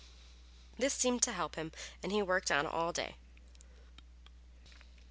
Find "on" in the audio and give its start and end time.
2.49-2.65